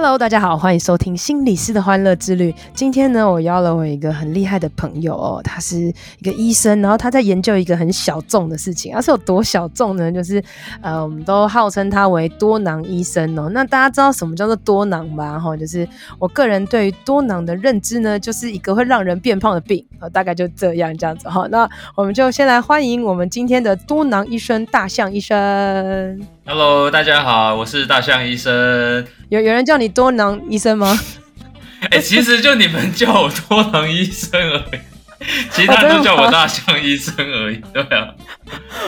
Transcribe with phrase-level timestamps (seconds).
[0.00, 2.54] Hello，大家好，欢迎收听心理师的欢乐之旅。
[2.72, 10.12] 今天呢，我邀了我一个很厉害的朋友哦，他是一个医生，然后他在研究一个很小众的事情，而是有多小众呢？
[10.12, 10.40] 就是
[10.80, 13.50] 呃，我们都号称他为多囊医生哦。
[13.52, 15.36] 那大家知道什么叫做多囊吧？
[15.36, 15.86] 哈，就是
[16.20, 21.48] 我个人对于多囊的认知呢，就是一个会让人变胖的病，大概就这样这样子哈。
[21.50, 26.20] 那我们就先来欢迎我们今天的多囊医生大象医生。
[26.46, 29.04] Hello，大家好，我是大象医生。
[29.28, 30.98] 有有人叫你多囊医生吗？
[31.80, 34.80] 哎、欸，其实就你们叫我多囊医生而已，
[35.52, 37.62] 其他人都叫我大象医生而已。
[37.72, 38.08] 对啊，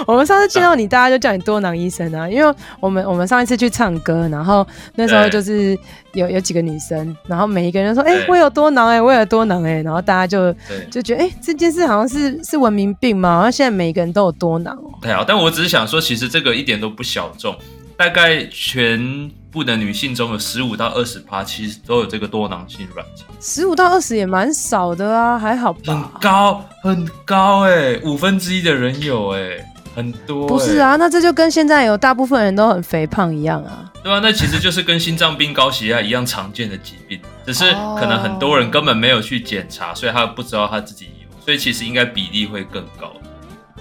[0.09, 5.79] 我们上次见到你，大家就叫你多囊医生啊，因为我们我们上一次去唱歌，然后那时候就是
[6.15, 10.53] 有有几个女生，然后每一个人都说：“哎、欸，我有多囊哎、欸，我有多囊哎、欸。”然后大家就
[10.91, 14.99] 就觉得：“哎、欸，这件事好像是是文明病嘛。”然后现在每一个人都有多囊哦。
[15.01, 17.57] 对啊，但我只是想说，其实这个一点都不小众，
[17.97, 19.31] 大概全。
[19.51, 23.25] 部的女性中有十五到二十趴，其实都有这个多囊性卵巢。
[23.41, 25.81] 十五到二十也蛮少的啊，还好吧？
[25.87, 30.49] 很高很高哎、欸，五分之一的人有哎、欸，很多、欸。
[30.49, 33.91] 不是啊，那这就跟现在有大部分人都很肥胖一样啊。
[34.03, 43.13] 对啊，那其实就是跟心脏病、高血压一样常见的疾病，只是可能很多人根本没有去检查，所以他不知道他自己有，所以其实应该比例会更高。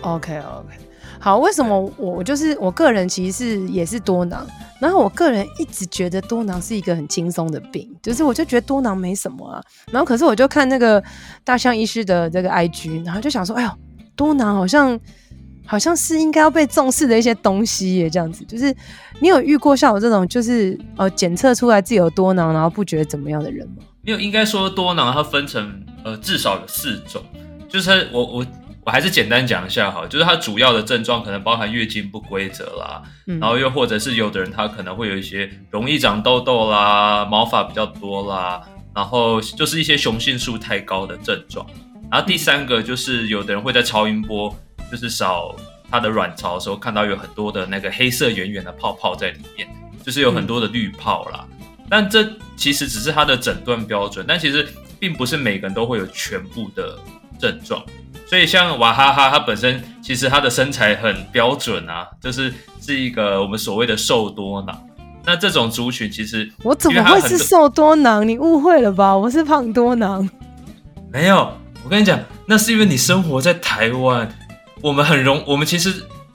[0.01, 0.88] OK OK。
[1.21, 4.47] 好，为什么我就是我个人其实是也是多囊，
[4.79, 11.03] 然后我个人一直觉得多囊是一个很轻松的病，就是我就觉得多囊没什么啊，然后可是我就看那个
[11.43, 13.69] 大象医师的这个 IG，然后就想说，哎呦，
[14.15, 14.97] 多囊好像
[15.65, 18.73] 好像是应该要被重视的一些东西耶，这样子，就是
[19.19, 23.83] 你有遇过像我这种就是呃检测出来自己有多囊，然后不觉得怎么样的人吗？
[24.03, 27.21] 没有，应该说多囊它分成呃至少有四种，
[27.67, 28.45] 就是我我。
[28.85, 38.61] 我还是简单讲一下哈，就是它主要的症状可能包含月经不规则啦，嗯，然后又或者是有的人他可能会有一些容易长痘痘啦，毛发比较多啦，
[38.95, 41.65] 然后就是一些雄性素太高的症状。
[42.09, 44.51] 然后第三个就是有的人会在超音波
[44.89, 45.55] 就是扫
[45.91, 49.67] 他的卵巢的时候看到有很多的那个黑色圆圆的泡泡在里面，
[50.03, 51.45] 就是有很多的滤泡啦。
[51.87, 54.67] 但这其实只是他的诊断标准，但其实
[54.99, 56.97] 并不是每个人都会有全部的
[57.39, 57.83] 症状。
[58.29, 64.79] 所以像娃哈哈，他本身其实他的身材很标准啊，就是是一个我们所谓的瘦多囊。
[65.25, 68.27] 那这种族群其实我怎么会是瘦多囊？
[68.27, 69.17] 你误会了吧？
[69.17, 70.29] 我是胖多囊。
[71.11, 71.51] 没有，
[71.83, 74.31] 我跟你讲，那是因为你生活在台湾，
[74.81, 75.91] 我们很容，我们其实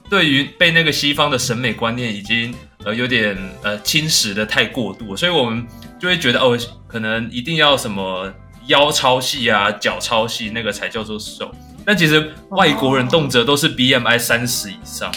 [0.09, 2.53] 对于被那个西方的审美观念已经
[2.83, 5.65] 呃有点呃侵蚀的太过度，所以我们
[5.97, 6.57] 就会觉得哦，
[6.87, 8.29] 可能一定要什么
[8.67, 11.49] 腰超细啊，脚超细，那个才叫做瘦。
[11.85, 15.11] 但其实外国人动辄都是 BMI 三十以上，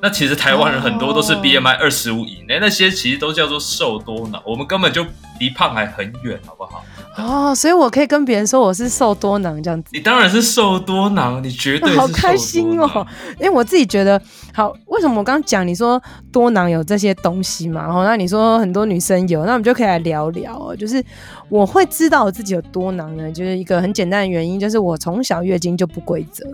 [0.00, 5.06] 那其实台湾人很多都是 BMI 二十五以内，那些其实都叫做瘦多囊，我们根本就
[5.40, 6.84] 离胖还很远，好不好？
[7.16, 9.90] 哦，所以我可以跟别人说我是瘦多囊这样子。
[9.92, 11.98] 你当然是瘦多囊，你绝对是。
[11.98, 13.06] 好开心哦，
[13.38, 14.20] 因为我自己觉得
[14.52, 14.74] 好。
[14.86, 17.82] 为什么我刚刚讲你说多囊有这些东西嘛？
[17.82, 20.76] 然后那你说很多女生有，那我们就可以来聊聊哦。
[20.76, 21.02] 就是
[21.48, 26.46] 我会知道我自己有多囊呢，就是一个很简单的原因，就是我从小月经就不规则。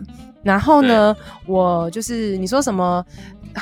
[0.42, 1.14] 然后呢，
[1.47, 3.04] 我就是你说什么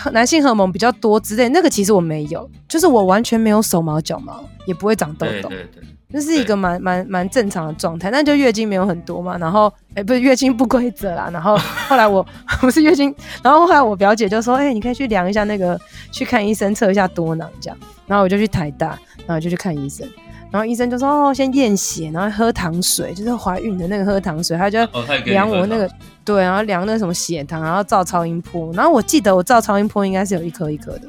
[0.13, 5.49] 男性荷尔蒙比较多之类，那个其实我没有，就是我完全没有手毛脚毛，也不会长痘痘。
[5.49, 5.83] 对对对。
[6.13, 11.59] 这是一个蛮蛮蛮正常的状态，但就月经没有很多嘛，然后 哎、欸，不是月经不规则啦，然后
[11.89, 12.25] 后来我
[12.61, 15.79] 不是月经，然后后来我表姐就说，哎、欸，你可以去量一下那个，
[16.13, 17.77] 去看医生测一下多囊这样，
[18.07, 20.09] 然后我就去台大，然后就去看医生，
[20.51, 24.79] 然后医生就说，哦，先验血，然后喝糖水，就是怀孕的那个喝糖水，他就
[25.25, 25.91] 量我那个，
[26.25, 31.09] 对，然后量那个什么血糖，然后照超音波，然后我记得我照超音波应该是有一颗一颗的，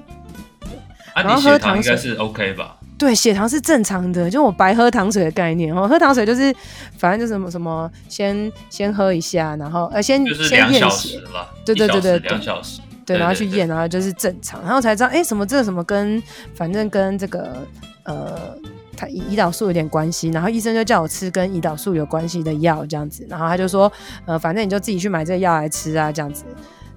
[1.15, 2.77] 然后喝糖应该是 OK 吧？
[2.97, 5.87] 对，血糖是正常的，就我白喝糖水的概念哦。
[5.87, 6.51] 喝糖水就是，
[6.97, 11.21] 反正就什么什么，先先喝一下，然后呃先先验血，
[11.63, 16.21] 对对对对，两小时，对，然后去验，然后就是正常，然后才知道，哎，什么这个什么跟，
[16.55, 17.67] 反正跟这个
[18.01, 18.57] 呃，
[18.97, 23.89] 他胰胰岛素有点关系，然后医生就叫我吃跟胰岛素有关系的药这样子，然后他就说，
[24.25, 26.43] 呃，反正你就自己去买这个药来吃啊，这样子，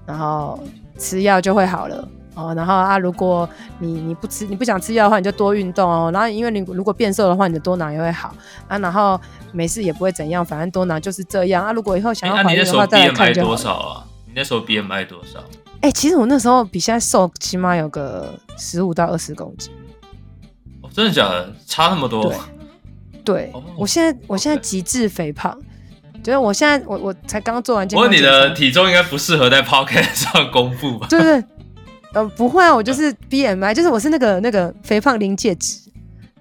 [0.06, 0.58] 然后
[0.98, 2.08] 吃药就会好了。
[2.36, 3.46] 哦，然后啊，如果
[3.80, 6.10] 你你不吃，你不想吃药的话，你就多运动哦。
[6.12, 8.32] 然后，因为你如果变瘦的话，你的多囊也会好
[8.68, 8.78] 啊。
[8.78, 9.20] 然后
[9.52, 11.72] 没事也不会怎样，反正多囊就是这样啊。
[11.72, 13.46] 如果以后想要怀孕的话，再来看就好。
[13.46, 14.06] 你那时候 BMI 多少啊？
[14.26, 15.40] 你那时候 BMI 多少？
[15.80, 19.72] 哎、欸，其实我那时候比现在瘦，起码有个十五到二十公斤。
[20.90, 21.52] 哦，真的假的？
[21.66, 22.24] 差那么多？
[22.24, 22.36] 对，
[23.24, 25.56] 对、哦、我现在我现在极致肥胖，
[26.22, 28.04] 觉得我现在我我才刚做完健康。
[28.04, 31.06] 不过你的体重应该不适合在 podcast 上公布吧？
[31.08, 31.44] 对对，
[32.12, 35.78] 呃，不会啊，我就是 BMI，就是我是那个那个肥胖临界值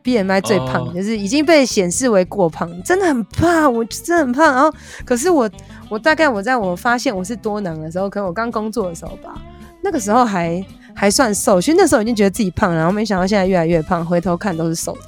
[0.04, 0.96] ，BMI 最胖，oh.
[0.96, 4.54] 就是已经被显示为过胖，真的很胖，我真的很胖。
[4.54, 4.74] 然后，
[5.06, 5.50] 可是我
[5.90, 9.40] 我大概我在我发现我是多囊的时候，可能我刚工作的时候吧，
[9.84, 10.64] 那个时候还
[11.00, 15.02] 还算瘦，其实那时候已经觉得自己胖，然后没想到现在越来越胖，回头看都是瘦的。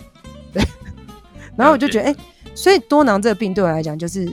[0.54, 0.64] 对，
[1.58, 2.18] 然后我就觉得，哎、欸，
[2.56, 4.32] 所以多囊这个病对我来讲就是，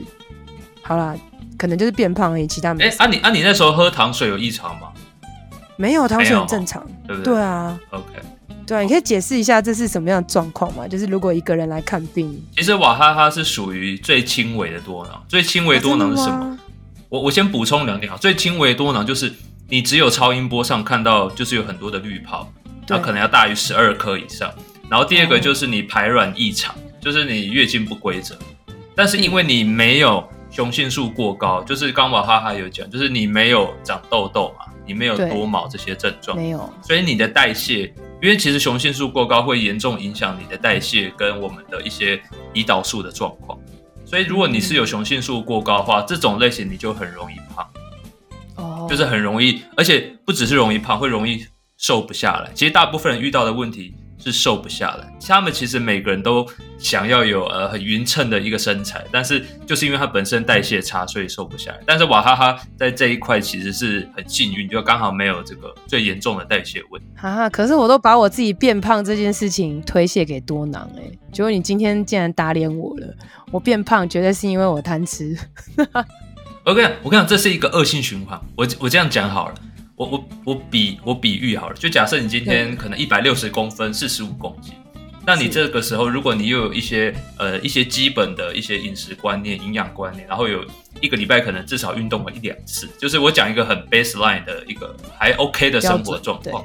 [0.81, 1.13] 好啦，
[1.57, 2.85] 可能就是变胖而已，其他没。
[2.85, 4.87] 哎、欸，啊你啊你那时候喝糖水有异常吗？
[5.75, 7.33] 没有，糖水很正常，对不对？
[7.33, 8.05] 对啊，OK，
[8.65, 10.87] 对啊，你可以解释一下这是什么样的状况吗？
[10.87, 16.45] 就是如果一个人来看病，其实瓦哈哈是属于最轻微的多囊，最轻微多囊是什么？
[16.45, 16.57] 啊、
[17.09, 19.33] 我我先补充两点啊，最轻微多囊就是
[19.69, 22.51] 你只有超音波上看到就是有很多的滤泡，
[22.87, 24.51] 那可能要大于十二颗以上。
[24.89, 28.35] 然后第二个就是你排卵异常，哦、就是你月经不规则，
[28.95, 42.19] 但是因为你没有雄性素过高，就是刚娃哈哈有讲，就是你没有长痘痘嘛，你没有多毛这些症状，没有，所以你的代谢，因为其实雄性素过高会严重影响你的代谢跟我们的一些
[42.55, 43.59] 胰岛素的状况，
[44.03, 47.68] 所以如果你是有雄性素过高的话，嗯、这种类型你就很容易胖，哦，
[48.89, 51.45] 就是很容易，而且不只是容易胖，会容易
[51.77, 52.49] 瘦不下来。
[52.55, 53.93] 其实大部分人遇到的问题。
[54.21, 56.45] 是瘦不下来，他们其实每个人都
[56.77, 61.79] 想要有呃很匀称的一个身材，但是就是因为他本身代谢差，所以瘦不下来。
[61.85, 67.07] 但是娃哈哈在这一块其实是很幸运，就刚好没有这个最严重的代谢问题。
[67.15, 73.07] 哈哈，可是我都把我自己变胖这件事情推卸给多囊哎、结果你今天竟然打脸我了。
[73.51, 75.33] 我变胖绝对是因为我贪吃。
[76.69, 78.39] 我跟你讲，我跟你讲，这是一个恶性循环。
[78.55, 79.55] 我我这样讲好了。
[79.95, 84.75] 我我我比我比喻好了，就假设你今天可能一百六十公分，四十五公斤，
[85.25, 90.63] 那你这个时候，如果你又有一些呃一些基本的一些饮食观念、营养观念，然后有
[91.01, 96.63] 一个礼拜可能至少运动了一两次，就是我讲一个很 baseline 的一个还 OK 的生活状况，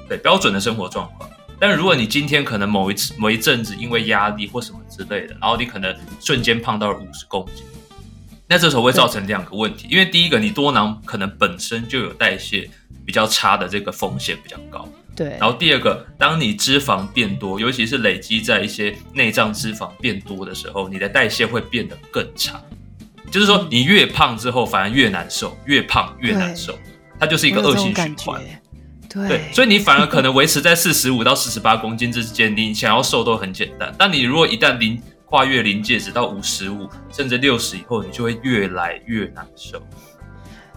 [0.00, 1.28] 对，对标准的生活状况。
[1.58, 7.64] 但如果你今天可能某一次某一阵子因为压力或什么之类的，然后你可能瞬间胖到了五十公斤。
[8.48, 12.68] 那这时候会造成两个问题，因为第一个，你多囊可能本身就有代谢
[13.04, 15.30] 比较差的这个风险比较高，对。
[15.30, 22.62] 然后第二个，当你脂肪变多，尤其是累积在一些内脏脂肪变多的时候，你的代谢会变得更差。
[23.28, 26.78] 就是说，你越胖之后，反而越难受，越胖越难受，
[27.18, 28.40] 它就是一个恶性循环。
[29.08, 33.92] 对，对，所以你反而可能维持在四十五到四十八公斤之间，你想要瘦都很简单。
[33.98, 39.78] 但你如果一旦临跨越临界值到五十五甚至六十以后，你就会越来越难受。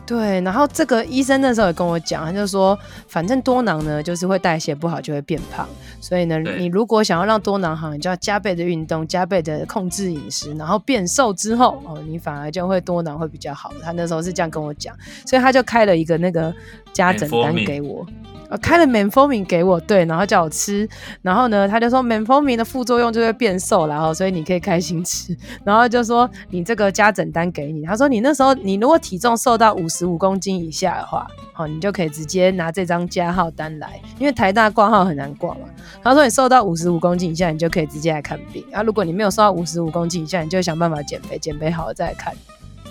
[0.06, 2.76] 对，然后这个医生那时候也跟我讲，他就说，
[3.08, 5.70] 反正多囊呢，就是会代谢不好，就会变胖。
[6.02, 13.72] 所以呢，你如果想要让多囊好，你就要加倍的运动，加倍的控制饮食，然后变瘦之后，哦，你反而就会多囊会比较好。
[13.84, 14.98] 他那时候是这样跟我讲，
[15.28, 16.52] 所以他就开了一个那个
[16.92, 18.04] 加诊单给我。
[18.50, 20.90] 呃，开了 Manformin 给我，对，然后叫我吃，
[21.22, 35.62] 然后呢，他就说 Manformin 的副作用就会变瘦，然后所以你可以开心吃，然后就说你这个加诊单给你，他说你那时候你如果体重瘦到五十五公斤以下的话，好，你就可以直接拿这张加号单来，因为台大挂号很难挂嘛。
[36.02, 42.34] 他说你瘦到五十五公斤以下，你就可以直接来看病，啊如果你没有瘦到五十五公斤以下，你就想办法减肥，减肥好了再来看。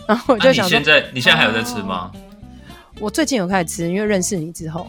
[0.06, 2.12] 然后我就想说，啊、你现在你现在还有在吃吗？
[3.00, 4.86] 我最近有开始吃，因为认识你之后。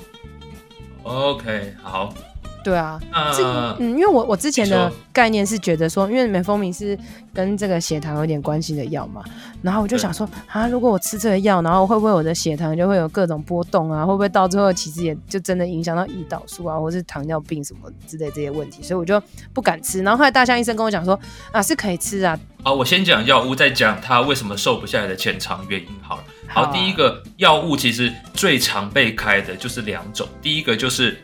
[1.10, 2.14] OK，好。
[2.62, 6.98] 对啊，嗯嗯，因为我我之前的概念是觉得说，因为美蜂蜜是
[7.34, 9.24] 跟这个血糖有点关系的药嘛，
[9.62, 14.06] 然后我就想说，啊，如果我吃这个药，然后会不会我的血糖就会有各种波动啊？
[14.06, 18.84] 会不会到最后其实也就真的影响到胰岛素啊，或是糖尿病什么之类这些问题？
[18.84, 19.22] 所以我就
[19.54, 20.04] 不敢吃。
[20.04, 21.18] 然后后来大象医生跟我讲说，
[21.52, 22.38] 啊，是可以吃啊。
[22.64, 25.88] 好，我先讲药物，再讲它为什么瘦不下来的潜藏原因。
[26.02, 31.18] 好了，好，第一个药物其实最常被开的就是两种，第一个就是。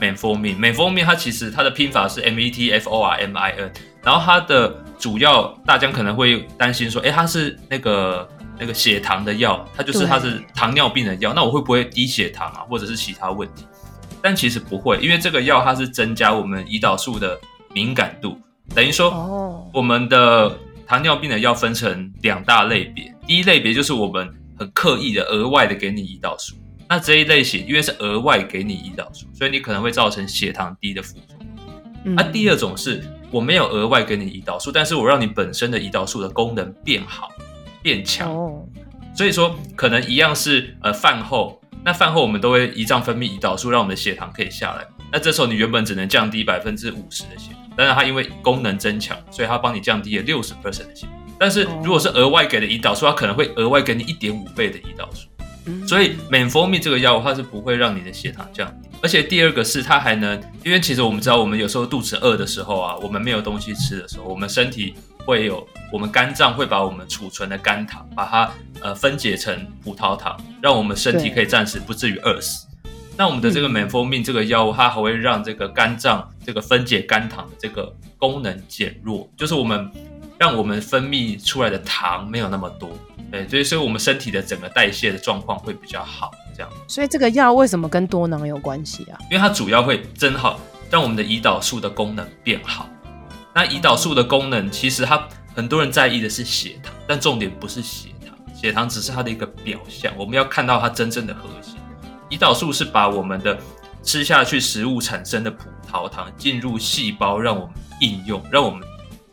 [0.00, 3.70] Metformin，Metformin 它其实它的拼法是 M E T F O R M I N，
[4.02, 8.28] 然后它的主要大家可能会担心说，哎，它是那个
[8.58, 13.66] 那个血糖的药，它就是它是糖尿病的药，那我会不会低血糖啊，或者是其他问题？
[14.22, 17.38] 但其实不会，因为这个药它是增加我们胰岛素的
[17.72, 18.38] 敏感度，
[18.74, 24.28] 等于说我们的糖尿病的药分成两大类别，第一类别就是我们
[24.58, 26.54] 很刻意的额外的给你胰岛素。
[26.90, 31.46] 那这一类型，因为是额外给你胰岛素，所以你可能会造成血糖低的副作用。
[32.16, 37.28] 那、嗯啊、第二种是我没有额外给你胰岛素，但是我让你本身的胰岛素的功能变好、
[37.80, 38.28] 变强。
[38.34, 38.66] 哦、
[39.14, 44.84] 所以说，可能一样是呃饭后那饭后我们都会胰脏分泌胰岛素，让我们的血糖可以下来。
[45.12, 51.14] 那这时候你原本只能降低百分之五十的血糖，但是它因为功能增强，所以它帮你降低了六十 percent 的血糖。
[51.38, 55.28] 但是如果是额外给的胰岛素，它可能会额外给你一点五倍的胰岛素。
[55.86, 68.50] 所以美福蜜这个药物它是不会让你的血糖降低，而且第二个是它还能，因为其实我们知道，我们有时候肚子饿的时候啊，我们没有东西吃的时候，我们身体会有，我们肝脏会把我们储存的肝糖，把它
[68.80, 72.66] 呃分解成葡萄糖，让我们身体可以暂时不至于饿死。
[73.16, 79.90] 那我们的这个美福蜜这个药物，它还会让这个肝脏这个分解肝糖的这个功能减弱，就是我们
[80.40, 82.88] 让我们分泌出来的糖没有那么多。
[83.30, 86.72] 对，所以所以我们身体的整个代谢的状况会比较好，这样。
[86.88, 89.18] 所以这个药为什么跟多囊有关系啊？
[89.30, 90.58] 因为它主要会增好，
[90.90, 92.88] 让我们的胰岛素的功能变好。
[93.54, 100.10] 那胰岛素的功能，其实它很多人在意的是血糖，但重点不是血糖，血糖只是它的一个表象。
[100.16, 101.76] 我们要看到它真正的核心。
[102.30, 103.58] 胰岛素是把我们的
[104.02, 108.80] 吃下去食物产生的葡萄糖进入细胞，让我们应用，让我们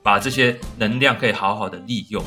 [0.08, 2.24] 把这些能量可以好好的利用。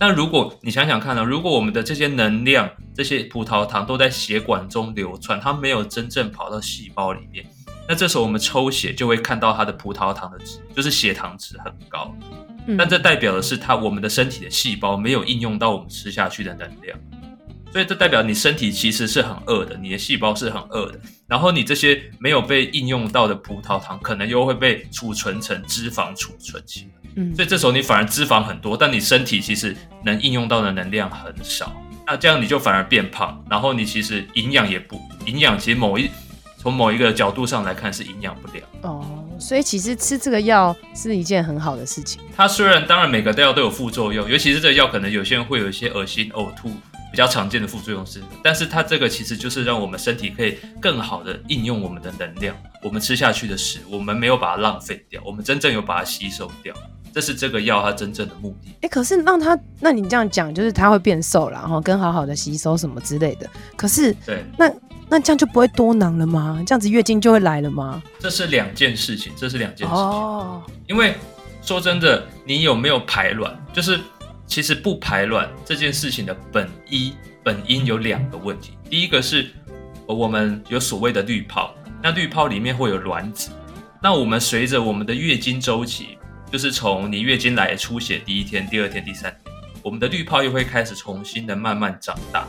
[0.00, 1.22] 那如果你想想看呢？
[1.22, 7.46] 如果我们的这些能量、这些葡萄糖都在血管中流窜，它没有真正跑到细胞里面，
[7.88, 12.12] 那这时候我们抽血就会看到它的葡萄糖的值，就是血糖值很高。
[12.76, 16.98] 但这代表的是它我们的身体的细胞没有应用到我们吃下去的能量，
[17.70, 20.98] 所以这代表你身体其实是很饿的，你的细胞是很饿的。
[21.28, 27.01] 然后你这些没有被应用到的葡萄糖，可能又会被储存成脂肪储存起来。
[27.16, 31.72] 嗯，所以这时候你反而脂肪很多，但你身体其实能应用到的能量很少，
[32.06, 36.10] 那这样你就反而变胖，然后你其实营养也不营养，其实某一
[36.58, 39.04] 从某一个角度上来看是营养不良哦。
[39.38, 42.22] 所以其实吃这个药是一件很好的事情。
[42.36, 46.70] 它虽然当然每个药都有副作用，尤其是这个药可能有些人会有一些恶心、呕吐
[47.10, 56.72] 比较常见的副作用是，但是它这个其实就是让我们身体可以更好的应用我们的能量，我们吃下去的食物，我们没有把它浪费掉，我们真正有把它吸收掉。
[57.12, 58.74] 这是这个药它真正的目的。
[58.80, 63.48] 哎，可是让它，那你这样讲，就是它会变瘦了，然后跟好好的吸收什么之类的。
[63.76, 64.72] 可是，对，那
[65.08, 66.62] 那这样就不会多囊了吗？
[66.66, 68.02] 这样子月经就会来了吗？
[68.18, 70.02] 这是两件事情，这是两件事情。
[70.02, 71.14] 哦，因为
[71.60, 74.00] 说真的，你有没有排卵，就是
[74.46, 78.72] 其实不排卵这件事情的本一本因有两个问题。
[78.88, 79.50] 第一个是，
[80.06, 83.50] 我们有所谓的滤泡，那滤泡里面会有卵子，
[84.02, 86.16] 那我们随着我们的月经周期。
[86.52, 92.46] 就是从你月经来出血第一天、第二天、第三天，我们的滤泡又会开始重新的慢慢长大，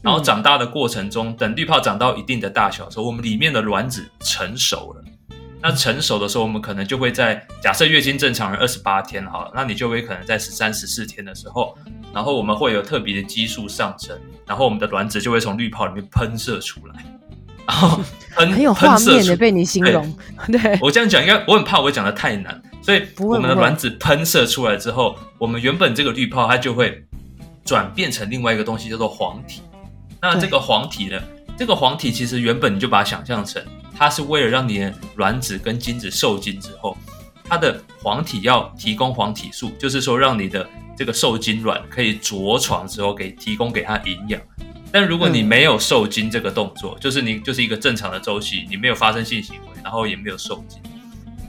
[0.00, 5.04] 然后长大的过程中，等滤泡长到一定的大小的时候，我们里面的卵子成熟了。
[5.60, 11.76] 那成熟的时候，我们可能就会在假设月经正常人二十八天好了，那你就会可能在十三、十四天的时候，
[12.14, 17.04] 然后我们会有特别的激素上升，然后我们的卵子就会从滤泡里面喷射出来，
[17.66, 18.00] 然后
[18.34, 20.10] 喷很有画面的被你形容。
[20.46, 22.62] 对， 对我这样讲应该我很怕我讲的太难。
[22.82, 27.04] 所以我们的卵子喷射出来之后，我们原本这个滤泡它就会
[27.64, 29.62] 转变成另外一个东西，叫做黄体。
[30.20, 31.20] 那这个黄体呢？
[31.56, 33.62] 这个黄体其实原本你就把它想象成，
[33.96, 36.96] 它是为了让你的卵子跟精子受精之后，
[37.44, 44.40] 它的黄体要提供黄体素，就是说让你的这个受精卵可以着床之后给提供给它营养。
[44.90, 50.80] 但如果你没有受精这个动作，就是你就是一个正常的周期，你没有发生性行为，然后也没有受精。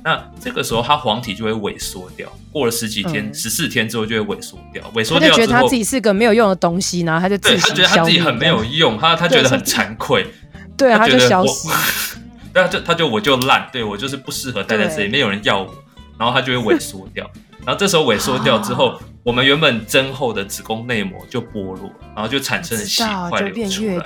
[0.05, 2.27] 那这个时候，它黄体就会萎缩掉。
[2.51, 4.83] 过了十几天、十四、嗯、天之后，就会萎缩掉。
[4.95, 10.27] 萎缩掉之后，他就觉得他自己是个没有用的东西，然后他就自己他觉得他自己很没有用，他他觉得很惭愧。
[10.75, 11.69] 对啊，他就消失。
[12.53, 15.74] 对啊，就他就我就烂，对我就是不适合待在这里，没有人要我，
[16.19, 17.29] 然后他就会萎缩掉。
[17.65, 24.05] 然后这时候萎缩掉之后，啊、我们原本增厚的子宫内膜就剥落，然后就产生了血块流出来。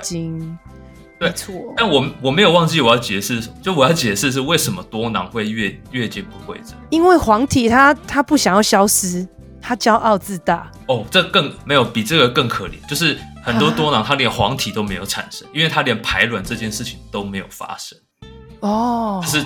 [1.18, 1.34] 对，
[1.76, 6.74] 但我我没有忘记我要解释，就我要解释是为什么多囊会月月经不规则？
[6.90, 9.26] 因为黄体他他不想要消失，
[9.60, 10.70] 他骄傲自大。
[10.86, 17.98] 哦，这更没有比这个更可怜，就是很多多囊他连黄体都没有产生，啊、因为他连排卵这件事情都没有发生。
[18.60, 19.44] 哦，就是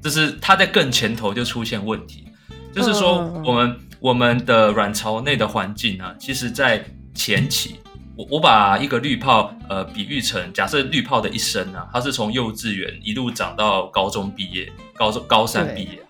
[0.00, 2.28] 就是它在更前头就出现问题，
[2.72, 6.84] 就是说我们、嗯、我们的卵巢内的环境啊，其实在
[7.16, 7.80] 前期。
[8.20, 16.02] 我我把一个绿泡，呃，比喻成假设绿泡的一生啊，它是从幼稚园一路长到高中毕业，高中高三毕业。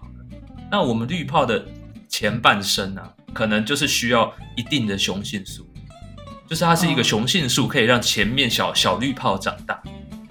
[0.69, 1.65] 那我们绿泡的
[2.09, 5.65] 前半生啊，可能就是需要一定的雄性素，
[6.49, 9.81] 就是它是一个雄性素，可以让前面小小绿泡长大。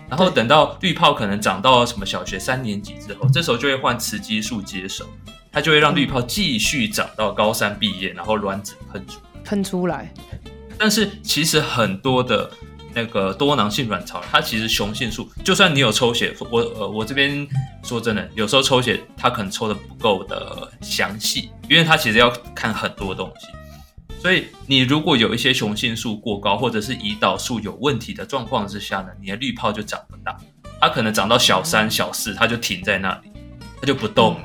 [0.10, 5.06] 然后等到绿泡可能长到什么小学三年级之后，这时候就会换雌激素接手，
[5.50, 10.14] 它就会让绿泡继续长到高三毕业，然后卵子喷出喷出来。
[10.80, 12.50] 但是其实很多的
[12.94, 17.46] 那个多囊性卵巢，它其实雄性素，就算你有抽血，我呃我这边
[17.84, 23.48] 说真的，有时候抽血它可能抽的不够的详细，因为它其实要看很多东西。
[24.22, 30.36] 所以你如果有一些雄性素过高，或者是胰岛素有问题的状况之下呢，你的滤泡就长不大，
[30.82, 33.32] 它可能长到小三、小四，它就停在那里，
[33.80, 34.38] 它就不动。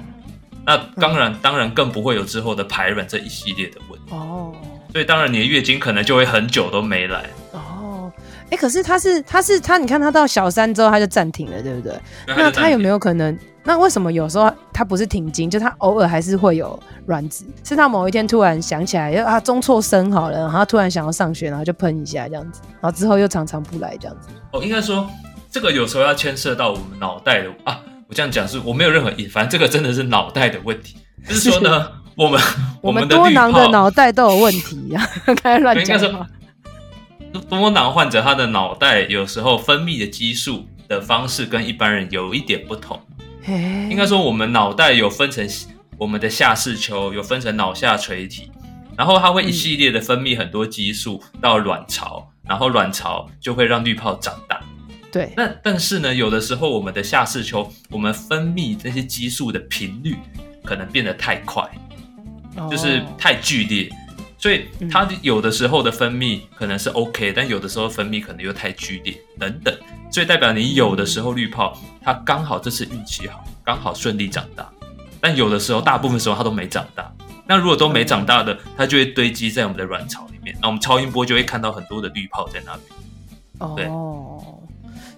[0.66, 4.06] 那当然，当然更不会有之后的排卵这一系列的问题。
[4.10, 4.54] 哦。
[4.94, 7.24] 所以当然你的月经可能就会很久都没来。
[7.50, 8.12] 哦。
[8.50, 11.92] 哎，可是他是他是他，你看他到小三之后他就暂停了，对不对？
[12.26, 13.36] 对，那他有没有可能？
[13.64, 17.44] 那为什么有时候他不是停经，就他偶尔还是会有卵子？
[17.64, 24.28] 是他某一天突然想起来，要啊中错生好了，然后突然想要上学，然后就喷一下这样子，然后之后又常常不来这样子。
[24.52, 25.10] 哦，应该说
[25.50, 27.80] 这个有时候要牵涉到我们脑袋的啊。
[28.06, 30.98] 我这样讲是我没有任何意，反正这个真的是脑袋的问题。
[31.26, 32.40] 就是说呢， 我们
[32.80, 35.08] 我们多囊的脑袋都有问题呀，
[35.42, 36.28] 开始乱讲。
[37.48, 43.00] 多囊患者他的脑袋有时候分泌的激素的方式跟一般人有一点不同。
[43.90, 45.46] 应该说，我们脑袋有分成
[45.98, 48.50] 我们的下视丘，有分成脑下垂体，
[48.96, 54.60] 然后它会一系列的分泌很多激素到卵巢，然后卵巢就会让滤泡长大。
[55.12, 55.32] 对。
[55.36, 60.16] 那但是呢，有的时候我们的下视丘，我们分泌这些激素的频率
[60.64, 61.62] 可能变得太快，
[62.70, 63.90] 就是太剧烈，
[64.38, 69.74] 所以它有的时候的分泌可能是 OK，但有的时候分泌可能又太剧烈等等。
[70.10, 74.68] 所以代表你有的时候滤泡它刚好这次运气好，刚好顺利长大，
[75.20, 77.12] 但有的时候大部分时候它都没长大。
[77.46, 83.76] 那如果都没长大的，它就会堆积在我们的卵巢里面，那我们超音波就会看到很多的滤泡在那边。
[83.76, 84.60] 对哦，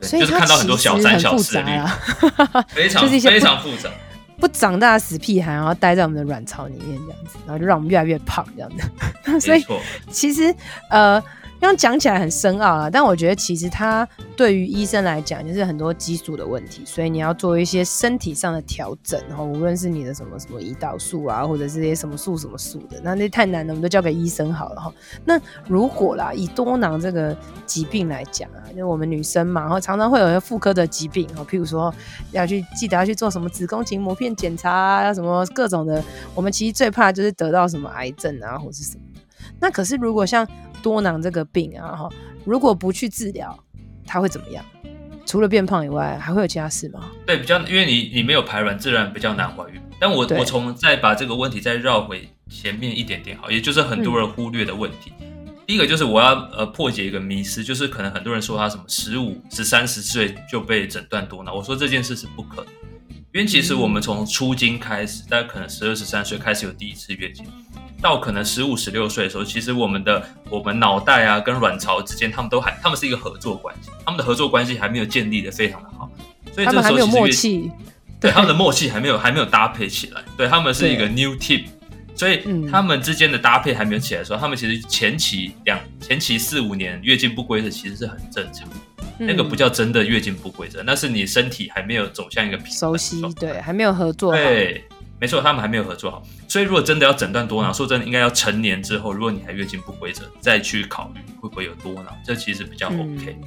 [0.00, 3.90] 所以就是看到很多小三小四的滤泡， 非常非常复杂。
[4.38, 9.40] 不长大的死屁孩，然后待在我们的卵巢里面这样子，然后就让我们越来越胖这样子。
[9.40, 9.64] 所以
[10.11, 10.55] 其实
[10.90, 11.23] 呃。
[11.59, 24.92] 这样讲起来很深奥啊，但我觉得其实它对于医生来讲就是很多激素的问题，所以你要做一些身体上的调整，然后无论是你的什么什么胰岛素啊，或者是些什么素什么素的，那那太难了，我们都交给医生好了哈。
[25.25, 31.92] 那如果啦，以多囊这个疾病来讲啊，就我们女生嘛，然后常常会有一些妇科的疾病，哦，譬如说
[32.31, 39.03] 要去记得要去做什么子宫颈膜片检查啊，什么各种的，我们其实最怕就是得到什么癌症啊，或是什么。
[39.59, 40.47] 那可是如果像
[40.87, 42.09] 多囊这个病啊，哈，
[42.44, 43.59] 如果不去治疗，
[44.07, 44.64] 它会怎么样？
[45.27, 47.11] 除了变胖以外，还会有其他事吗？
[47.27, 49.81] 对，比较因为你你没有排卵，自然比较难怀孕。
[49.99, 55.12] 但我我从再把这个问题再绕回前面一点点好，也就是很多人忽略的问题。
[55.18, 62.66] 嗯、第一个就是我要呃破解一个迷思，就是可能很多人说他什么十五、十三、十岁就被诊断多囊，我说这件事是不可能，
[63.35, 67.44] 因为其实我们从初经开始，大概可能十二、十三岁开始有第一次月经。
[68.00, 76.11] 到可能十五、十六岁的时候，其实我们的我们脑袋啊跟卵巢之间，他们都还他们是一个合作关系，他们的合作关系还没有建立的非常的好，
[76.52, 77.70] 所以这时候其实他们还没有默契，
[78.20, 81.64] 对他们的默契还没有还没有搭配起来，对 他们是一个 new team，
[82.14, 88.68] 所以他们之间的搭配还没有起来的时候，他们其实前期两前期四五年月经不规则其实是很正常，
[89.18, 94.85] 那个不叫真的月经不规则，那是你身体还没有走向一个熟悉，对，还没有合作，对。
[95.18, 103.38] 没错，他们还没有合作好，所以如果真的要诊断多囊，说真的，应该要成年之后，如果你还月经不规则，再去考虑会不会有多囊，这其实比较 OK。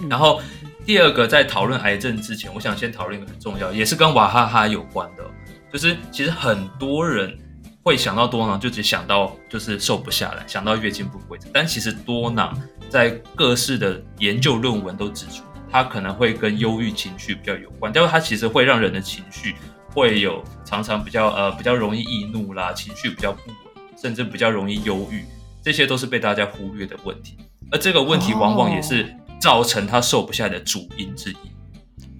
[0.00, 0.42] 嗯、然后
[0.84, 5.24] 第二个，在讨论癌症之前，我想先讨论一个很重要，也是跟娃哈哈有关的，
[5.72, 7.38] 就是其实很多人
[7.84, 19.54] 会想到多囊，就只想到就是瘦不下来，想到月经不规则，但其实多囊在各式的研究论文都指出，它可能会跟忧郁情绪比较有关，但是它其实会让人的情绪。
[19.94, 23.56] 会有常常比较呃比较容易易怒啦，情绪比较不稳，
[23.96, 25.24] 甚至比较容易忧郁，
[25.62, 27.36] 这些都是被大家忽略的问题。
[27.70, 29.06] 而这个问题往往也是
[29.40, 31.36] 造成他瘦不下来的主因之一，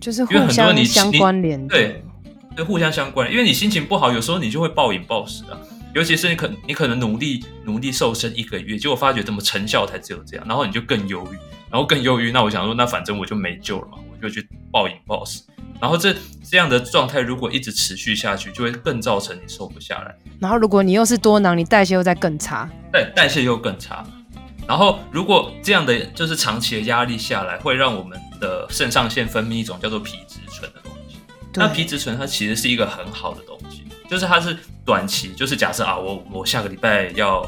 [0.00, 1.68] 就是因为很多你相关联。
[1.68, 2.02] 对，
[2.56, 3.30] 对，互相相关。
[3.30, 5.58] 因为你心情不好，有时候你就会暴饮暴食啊。
[5.94, 11.37] 尤其是你可你可能努力努力瘦身一个月，结果发觉怎么成效才只有这样，然后你就更忧郁，
[11.70, 12.32] 然后更忧郁。
[12.32, 15.42] 那我想说，那反正我就没救了嘛，我就去暴饮暴食。
[15.80, 16.14] 然后这
[16.48, 20.14] 这样的状态如果一直持续下去，就会更造成你瘦不下来。
[20.40, 24.04] 然后如果你又是多囊，你代谢又再更差，对，代谢又更差。
[24.66, 31.18] 然后如果这样的就是长期的压力下来，会让我们的肾上腺分泌一种叫做皮质醇的东西。
[31.54, 34.56] 那皮质醇它其实是一个很好的东西，就是它是
[34.87, 37.44] 短期，就是假设啊，我我下个礼拜要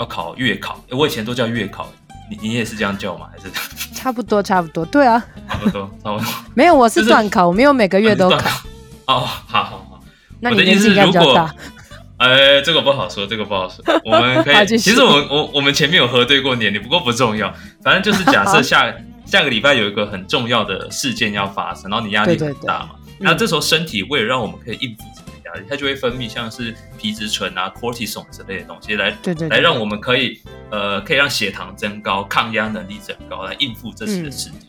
[0.00, 1.92] 要考月考，我以前都叫月考。
[2.30, 3.28] 你你也是这样叫吗？
[3.32, 3.50] 还是
[3.94, 4.84] 差不多差不多？
[4.84, 6.26] 对啊，差不多差不多。
[6.54, 8.36] 没有，我是段考，就是、我没有每个月都考。
[9.06, 10.00] 哦，好好好。
[10.40, 11.54] 那你年纪应该比较大。
[12.18, 13.84] 哎，这个不好说，这个不好说。
[14.04, 17.52] 我们可以，其实我们我我们前面有核对过年龄，不过不重要。
[17.82, 18.92] 反正就是假设下
[19.24, 34.60] 下个礼拜有一个很重要的事件要发生，然后你压力很大嘛，那这时候身体为了让我们可以应付这个压力，它就会分泌像是皮质醇啊、cortisol 之类的东西来，对对，来让我们可以呃可以让血糖增高、抗压能力增高，来应付这次的事件。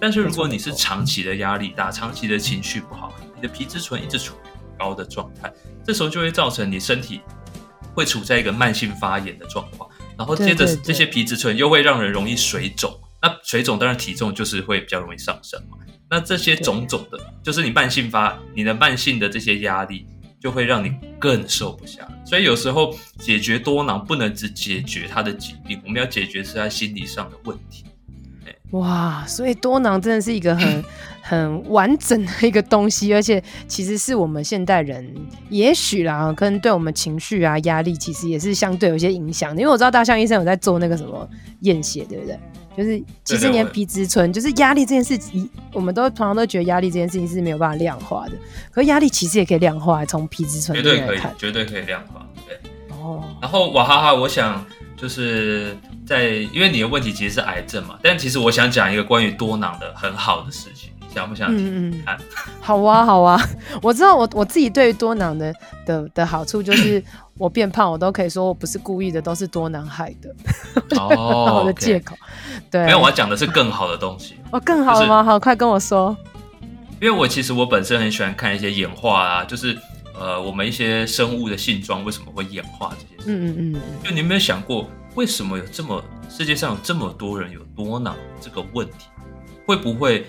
[0.00, 5.52] 但是如果你是长期的压力大、长期的情绪不好，你的皮质醇一直处于高的状态，
[5.84, 7.20] 这时候就会造成你身体
[7.94, 15.76] 会处在一个慢性发炎的状况，然后接着这些皮质醇又会让人容易水肿，那水肿当然体重就是会比较容易上升嘛。
[16.08, 20.06] 那这些种种的，就是你慢性发，你的慢性的这些压力，
[20.40, 22.08] 就会让你更瘦不下。
[22.24, 27.84] 所以有时候解决多囊不能只解决他的疾病，我们要解决是他心理上的问题。
[28.70, 30.84] 哇，所以多囊真的是一个很
[31.20, 35.12] 很完整的一个东西，而且其实是我们现代人
[35.48, 39.60] 也许啦，可能对我们情绪啊压力其实也是相对有一些影响的。
[39.60, 41.28] 因为我知道大象医生有在做那个什么
[41.62, 42.38] 验血，对不对？
[42.82, 48.32] 就是其实连皮质醇，就是压力这件事情，我们都常常都觉得压力这件事情是没有办法量化的，
[48.72, 52.26] 可是压力其实也可以量化，从皮质醇绝对可以，绝对可以量化。
[52.46, 52.56] 对，
[52.90, 54.64] 哦，然后娃哈哈，我想。
[54.96, 55.74] 就是
[56.06, 61.90] 在，因为你的问题其实是癌症嘛，但其实我想讲一个关于多囊的很好的事情，想不想听？
[61.90, 62.18] 嗯嗯，
[62.60, 63.40] 好啊好啊，
[63.80, 65.54] 我知道我我自己对于多囊的
[65.86, 67.02] 的的好处就是
[67.40, 70.34] 我变胖，我都可以说我不是故意的，都是多男害的。
[71.00, 72.14] 哦， 我的借口。
[72.70, 74.36] 对，没有，我要讲的是更好的东西。
[74.52, 75.24] 哦，更好了吗？
[75.24, 76.16] 好，快跟我说。
[77.00, 79.76] 因为我其实我本身很喜欢看一些演化啊，就是。
[80.18, 83.24] 呃，我们一些生物的性状为什么会演化这些事？
[83.28, 83.80] 嗯嗯嗯。
[84.04, 89.06] 就你有没有想过，为什么有这么世界上有这么多人有多囊这个问题？
[89.64, 90.26] 会不会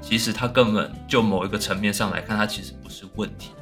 [0.00, 3.52] 其实它根本就某一个层面上来看，它其实不是问题？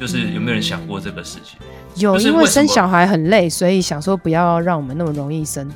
[0.00, 1.58] 就是有没有人想过这个事情？
[1.60, 5.70] 嗯、有，因为生小孩很累，所以想说不要让我们那么容易生。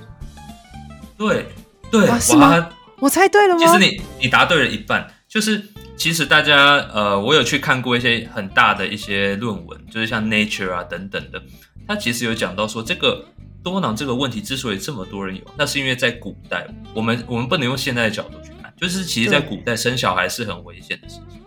[1.16, 1.46] 对
[1.90, 2.68] 对，啊、是吗？
[2.98, 3.60] 我猜对了吗？
[3.60, 5.62] 其实你你答对了一半，就是。
[5.94, 11.40] 其实大家，呃，我有去看过一些很大的一些论文，就是像 Nature 啊等等的，
[11.86, 13.24] 它其实有讲到说，这个
[13.62, 21.41] 多囊这个问题之所以这么多人有，那是因为在古代，我们我们不能用现在的角度去看，就是其实在古代生小孩是很危险的事情，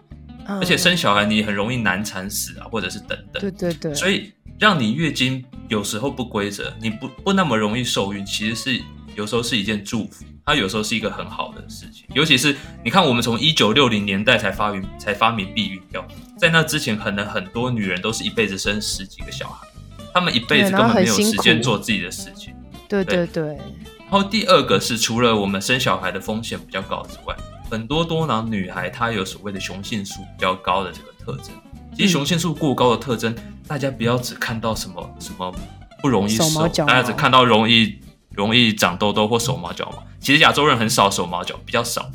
[0.47, 8.81] 而且生小孩你很容易难产死啊，或者是等等，对对对，所以让你月经有时候不规则，你不不那么容易受孕，其实是
[9.15, 10.23] 有时候是一件祝福。
[10.47, 19.67] 它有时候是一个很好的事情，尤其是你看，我们从一九六零年代才发明才发明避孕药，在那之前，可能很多女人都是一辈子生十几个小孩，
[20.13, 22.53] 她们一辈子根本没有时间做自己的事情。
[22.87, 23.57] 对对对。
[24.01, 27.35] 然后第二个是，除了我们生小孩的风险比较高之外，
[27.69, 31.53] 很多多囊女孩她有所谓的雄性素比较高的这个特征。
[31.95, 33.35] 其实雄性素过高的特征，
[33.67, 35.53] 大家不要只看到什么什么
[36.01, 37.99] 不容易瘦，大家只看到容易。
[38.31, 42.11] 容易长痘痘或手毛脚毛，其实亚洲人很少手毛脚，比较少。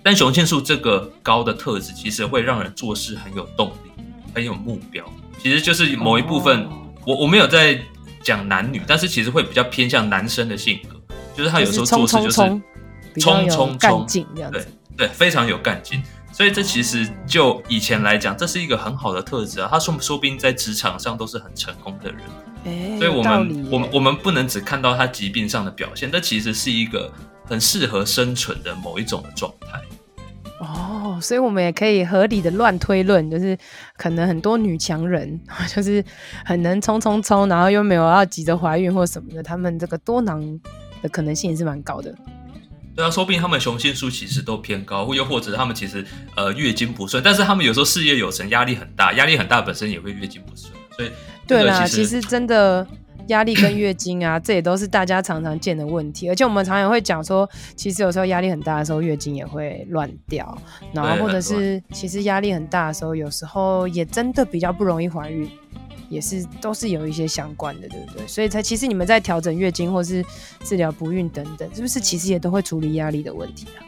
[0.00, 3.90] 但雄性素这个高的特质，其实会让人做事很有动力，
[4.32, 5.04] 很有目标。
[5.40, 7.76] 其实就是某一部分，哦、我我没有在
[8.22, 10.94] 讲男女，但是其实会比较偏向男生的性格，
[11.36, 12.40] 就是他有时候做事就是
[13.20, 14.06] 冲冲冲，
[14.50, 16.02] 对对，非常有干劲。
[16.32, 19.68] 所以这其实就以前来讲，这是一个很好的特质啊。
[19.70, 22.20] 他说说不定在职场上都是很成功的人。
[22.64, 27.12] 欸、所以我们我们我们不能只看到他疾病上的表现，这其实是一个
[27.44, 29.80] 很适合生存的某一种的状态。
[30.60, 33.56] 哦，所以我们也可以合理的乱推论，就是
[33.96, 36.02] 可能很多女强人 就是
[36.44, 40.42] 很能冲冲冲，然后又没有要急着怀孕或什么的，他们这个多囊
[41.02, 42.14] 的可能性也是蛮高的。
[42.94, 46.04] 对啊，说不定他们雄性素其实都偏高，又或者他们其实
[46.36, 51.10] 呃月经不顺，但是他们有时候事业有成，压力很大，压力很大本身也会月经不顺，所以。
[51.46, 52.86] 对啦，其实真的
[53.26, 56.26] 压力跟月经啊，这也都是大家常常见的问题。
[56.30, 60.56] 而且我们常常会讲说，其实有时候压力很大的时候，月经也会乱掉。
[60.94, 65.46] 然后或者是其实压力很大的时候，有时候也真的比较不容易怀孕，
[66.14, 68.26] 也是都是有一些相关的，对不对？
[68.26, 70.24] 所以才其实你们在调整月经或是
[70.62, 73.82] 治疗不孕等等，是不是其实也都会处理压力的问题啊？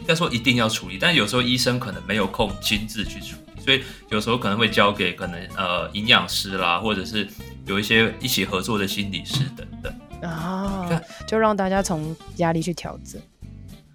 [0.00, 3.62] 应该说一定要处理，但有时候医生可能没有空亲自去处理。
[3.62, 7.26] 所以有时候可能会交给可能呃营养师啦，或者是
[7.66, 13.20] 有一些一起合作的心理师等等啊，就让大家从压力去调整。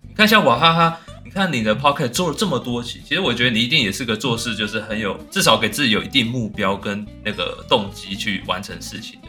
[0.08, 9.28] 你看像娃哈哈，你看你的 Pocket 做了这么多期，其实我觉得你一定也是个做事就是很有至少给自己有一定目标跟那个动机去完成事情的。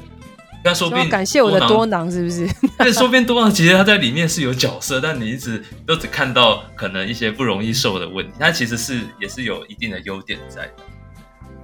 [0.65, 2.49] 但说不定感谢我的多囊是不是？
[2.79, 10.73] 但说不定多囊其实他在里面是有角色，但你一直都只看到可能一些不容易受的问题，他其实是也是有一定的优点在的。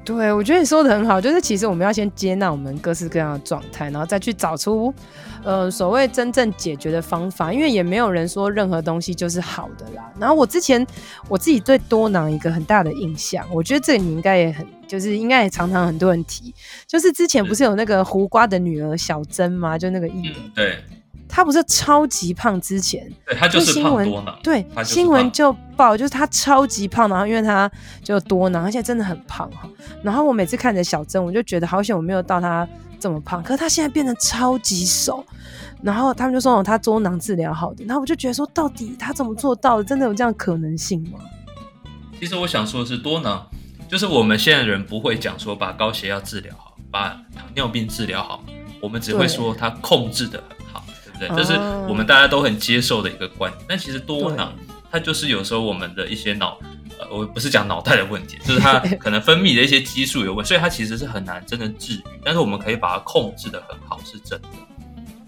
[0.07, 4.95] 对，我觉得你说的很好，就是其实我们要先接纳我们各式各样的状态，然后再去找出，
[5.43, 7.53] 呃，所谓真正解决的方法。
[7.53, 10.09] 因为也没有人说任何东西就是好的啦。
[10.17, 10.87] 然后我之前
[11.29, 16.55] 我自己对多囊一个很大的印象，我觉得这你应该也很，就是应该也常常很多人提，
[16.87, 19.77] 就是之前不是有那个胡瓜的女儿小珍吗？
[19.77, 20.77] 就那个艺人，嗯，对。
[21.37, 24.39] 他不是超级胖之前，对，他就是胖多囊。
[24.43, 27.71] 对，新闻就报就是他超级胖，然后因为他
[28.03, 29.69] 就多囊，而且真的很胖哈。
[30.03, 32.67] 然后我每次看着小珍，我就觉得好险我没有到他
[32.99, 33.43] 这么胖。
[33.43, 35.23] 可是他现在变得超级瘦，
[35.83, 37.85] 然后他们就说哦，他多囊治疗好的。
[37.85, 39.85] 然后我就觉得说，到底他怎么做到的？
[39.85, 41.19] 真的有这样可能性吗？
[42.19, 43.47] 其实我想说的是，多囊
[43.91, 48.43] 就是我们现在的人不会讲说把高血压治疗好，把糖尿病治疗好，
[48.81, 50.43] 我们只会说他控制的。
[51.19, 51.55] 对，这是
[51.89, 53.65] 我们大家都很接受的一个观点。
[53.69, 54.53] 但其实多囊，
[54.91, 56.59] 它就是有时候我们的一些脑，
[56.99, 62.03] 呃，我不是讲脑袋的问题，就是它 可能分泌的一些激素有问题，所以它其实是很难真的治愈。
[62.25, 64.49] 但是我们可以把它控制的很好，是真的。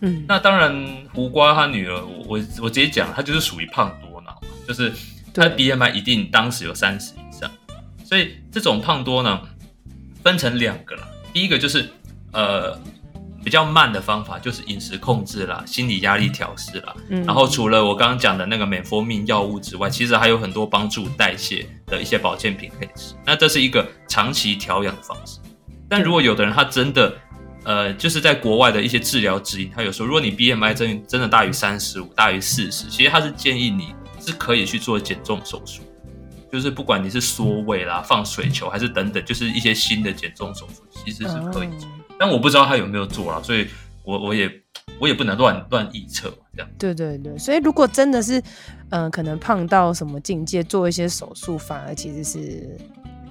[0.01, 4.92] 嗯，那当然，胡瓜他女儿，我我我直接讲，她就是属于胖多囊嘛，就是
[5.35, 7.51] 他的 BMI 一定当时有三十以上，
[8.05, 9.48] 所以这种胖多囊
[10.22, 11.88] 分成两个啦，第一个就是
[12.33, 12.79] 呃。
[13.49, 16.95] 比较慢的方法就是饮食控制啦，心理压力调试啦。
[17.09, 23.15] 嗯，然后除了我刚刚讲的那个美福命药物之外，其实还有很多帮助代谢的一些保健品可以吃。
[23.25, 25.39] 那这是一个长期调养的方式。
[25.89, 27.17] 但如果有的人他真的，
[27.65, 35.81] 呃，就是在国外的一些治疗指引，他有说，如果你 BMI 真真的大于三十五，大于四十，其实他是建议你是可以去做减重手术，
[36.53, 41.89] 就是不管你是缩胃啦、放水球还是等等，就是一些新的减重手术，其实是可以做。
[42.18, 43.66] 但我不知道他有没有做啊，所以
[44.04, 44.50] 我我也
[44.98, 46.68] 我也不能乱乱臆测这样。
[46.78, 48.42] 对对对，所以如果真的是，
[48.90, 52.78] 嗯、可能胖到什么境界，做一些手术反而其实是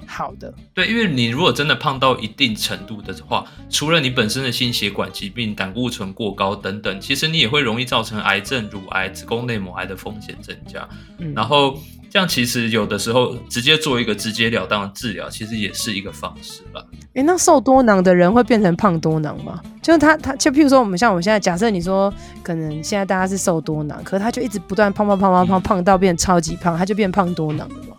[0.08, 0.54] 好的。
[0.74, 10.88] 对，因为你如果真的胖到一定程度的话，除了你本身的心血管疾病、胆固醇过高等等，其实你也会容易造成癌症、乳癌、子宫内膜癌的风险增加。
[11.20, 11.78] 嗯，然后。
[12.10, 16.82] 这样其实有的时候直接做一个直截了当的治疗，其实也是一个方式吧。
[17.16, 19.62] 诶，那瘦多囊的人会变成胖多囊吗？
[19.84, 27.98] 就是他他就譬如说我们像我们现在假设你说可能现在大家是瘦多囊，可是他就一直不断胖胖胖胖胖胖到变超级胖，他就变胖多囊了吗？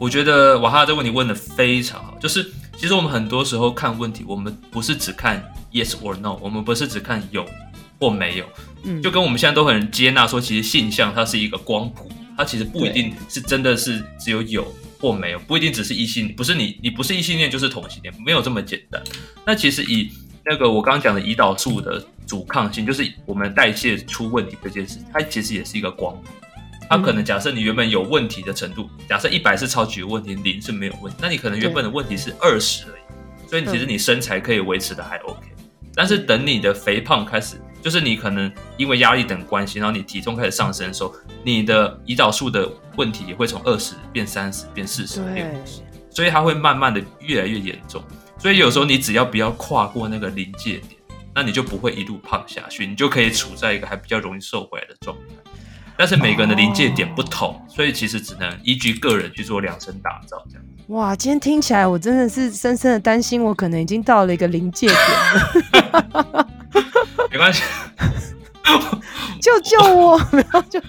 [0.00, 2.16] 嗯，我觉得瓦哈这个问题问的非常好。
[2.18, 7.46] 就是其实我们很多时候看问题，我们不是只看 yes or no，我们不是只看有
[7.98, 8.46] 或没有。
[8.84, 12.10] 嗯，就跟我们现在都很接纳说，其实性向它是一个光谱。
[12.36, 19.02] 它其实不一定是真的是只有有或没有，不一定只是异性，不是你你不是异性恋就是同性恋，没有这么简单。
[19.44, 20.10] 那其实以
[20.46, 26.28] 那个我刚刚讲的胰岛素的阻抗性，就是我们代谢出问题这件事，它其实也是一个光谱。
[26.90, 35.40] 它可能假设你原本有问题的程度，假设一百是超级有问题，零是没有问题，那你可能原本的问题是二十而已，所以其实你身材可以维持的还 OK。
[35.94, 37.56] 但是等你的肥胖开始。
[37.82, 48.04] 就是你可能因为压力等关系，然后你体重开始上升的时候，你的胰岛素的问题也会从二十变三十变四十变五十，所以它会慢慢的越来越严重。
[48.36, 51.00] 所以有时候你只要不要跨过那个临界点，
[51.34, 55.49] 那你就不会一路胖下去，你就可以处在一个还比较容易瘦回来的状态。
[56.00, 60.64] 但是每个人的临界点不同，哦，所以其实只能依据个人去做量身打造这样。
[60.86, 64.98] 哇，今天听起来我真的是深深的担心，我可能已经到了一个临界点
[66.14, 66.48] 了。
[67.30, 67.62] 没关系，
[69.42, 70.18] 救救我！
[70.30, 70.80] 不要救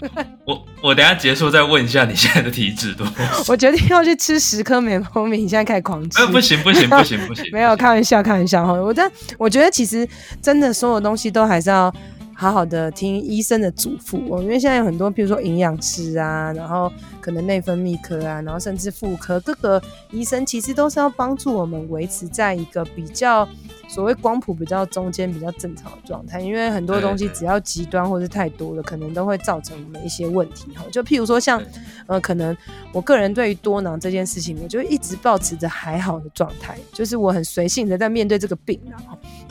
[0.46, 0.66] 我！
[0.82, 3.06] 我等下结束再问一下你现在的体脂多？
[3.50, 6.26] 我决定要去吃十颗美蜂蜜，你现在开始狂吃。
[6.28, 7.44] 不行不行不行不行！
[7.52, 10.08] 没有开玩笑开玩笑哈，我但我觉得其实
[10.42, 11.94] 真的所有东西都还是要。
[12.42, 23.48] 好好的听医生的嘱咐哦，因为现在有很多，比如说营养师啊，然后可能内分泌科啊，然后甚至妇科，各个医生其实都是要帮助我们维持在一个比较
[23.88, 26.42] 所谓光谱比较中间、比较正常的状态。
[26.42, 30.84] 因为很多东西只要极端或是太多了，可能都会造成我们一些问题哈。
[30.92, 31.62] 就譬如说像
[32.08, 32.58] 呃，可能
[32.92, 38.98] 我个人对于多囊这件事情，我就一直保持着还好的状态，就是我很随性的在面对这个病啊。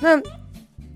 [0.01, 0.21] 那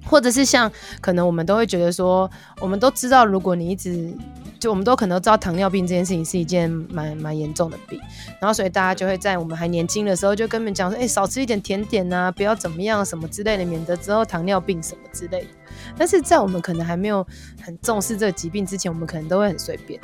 [0.04, 4.12] 或者是像可能我们都会觉得说，我们都知道，如果你一直
[4.58, 8.00] 就我们都可能都知道糖尿病这件事情是一件蛮蛮严重的病，
[8.40, 15.48] 然后所以大家就会在我们还年轻的时候就跟我们讲说，哎、少吃一点甜点啊，不要怎么样什么之类的，免得之后糖尿病什么之类的。
[15.96, 17.26] 但是在我们可能还没有
[17.60, 20.00] 很重视这个疾病之前，我们可能都会很随便。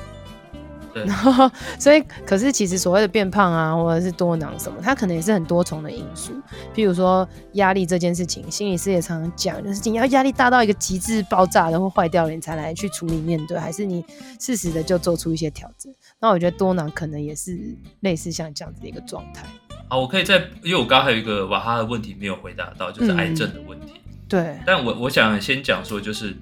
[0.92, 6.33] 然后，所以，可是其实所谓的变胖啊，或者是多囊什么，它可能也是很多重的因素。
[6.74, 14.05] 譬如说压力这件事情，心理师也常常讲，就是你要压力大到一个极致爆炸的或坏掉了，你才来去处理面对，还是你
[14.40, 15.92] 适时的就做出一些调整。
[16.18, 17.59] 那我觉得多囊可能也是
[18.00, 19.44] 类似像这样子的一个状态。
[19.88, 23.94] 好，我可以在，因为我刚刚还有一个瓦哈的问题没有回答到，就是癌症的问题。
[23.96, 26.37] 嗯、对，但我我想先讲说，就是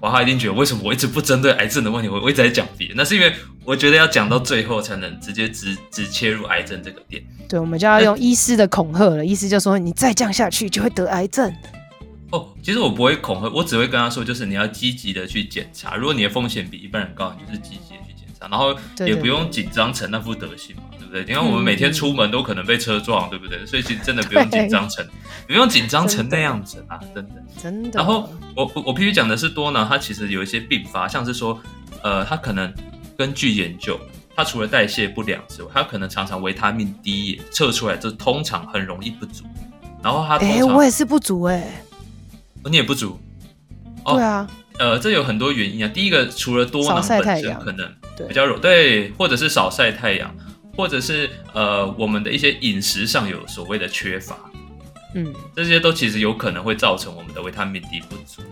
[0.00, 3.32] 瓦哈一定觉得为什么我一直不针对癌症的问题，我我一直在讲别的，那是因为
[3.64, 7.22] 我觉得要讲到最后才能直接直直切入癌症这个点。
[7.48, 11.52] 对，我们就要用医师的恐吓了，医师就说你再降下去就会得癌症。
[12.30, 17.94] 哦，其实我不会恐吓，我只会跟他说，就是你要积极的去检查，如果你的风险比一般人高，你就是积极
[18.40, 21.24] 然后也不用紧张成那副德行嘛，对不对？
[21.24, 23.64] 你看我们每天出门都可能被车撞，对不对？
[23.66, 25.06] 所以其实真的不用 紧张成，
[25.46, 27.34] 不用紧张成那样子啊，真的。
[27.60, 27.90] 真的。
[27.94, 31.60] 然后我我必须讲的是多囊，它其实有一些并发，像是说，
[32.02, 32.72] 呃，它可能
[33.16, 33.98] 根据研究，
[34.36, 39.44] 它除了代谢不良之外，它可能常常维他命 D 也测出来，就通常很容易不足。
[40.02, 41.84] 然后它，哎，我也是不足哎、欸。
[42.64, 43.18] 你也不足，
[44.04, 44.46] 哦、对啊，
[44.78, 45.88] 呃，这有很多原因啊。
[45.88, 47.90] 第一个，除了多囊本身可能
[48.26, 50.34] 比较柔，对，或者是少晒太阳，
[50.74, 54.36] 或者是呃，我们的一些饮食上有所谓的缺乏，
[55.14, 58.42] 嗯，这些都其实有可能会造成我们的维他命 D 不足。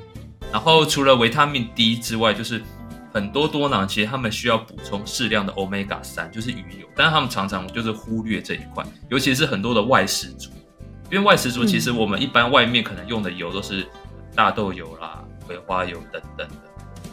[0.52, 2.62] 然后除了维他命 D 之外，就是
[3.12, 10.50] 很多多囊其实他们需要补充适量的 Omega 三，就是鱼油，但是他们常常就是忽略这一块，尤其是很多的外食族。
[11.10, 13.86] 因为外食族其实我们一般外面可能用的油都是
[14.34, 16.65] 大豆油啦、葵花油等等的，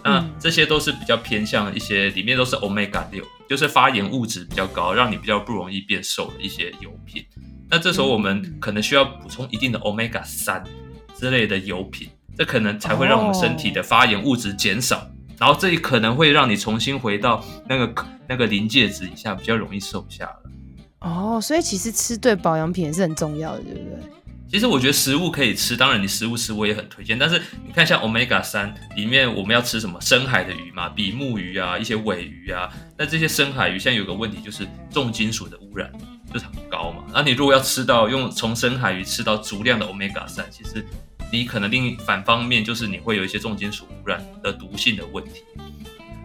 [0.03, 7.25] 那这些都是比较偏向一些里面都是 Omega 六，就是发炎物质比较高，让你比较不容易变瘦的一些油品。
[7.69, 10.63] 那这时候我们可能需要补充一定的 Omega 三
[11.17, 15.07] 之类的油品，这可能才会让我们身体的发炎物质减少，
[15.39, 20.35] 然后这也可能会让你重新回到那个那个临界值以下，比较容易瘦下来。
[20.99, 23.99] 哦，所以其实吃对保养品也是很重要的，对不对？
[24.53, 27.17] 其实我觉得食物可以吃，当然你食物吃我也很推荐。
[27.17, 29.99] 但是你看，像 Omega 三里面我们要吃什么？
[29.99, 32.71] 深海的鱼嘛，比目鱼啊，一些尾鱼啊。
[32.95, 35.91] 那这些深海鱼现在有个问题，就是重金属的污染
[36.31, 37.03] 就是很高嘛。
[37.11, 40.85] 那你如果要吃到用从深海鱼吃到足量的 Omega 三，其实
[41.31, 45.41] 你可能另一反方面就是你会有一些重金属污染的毒性的问题。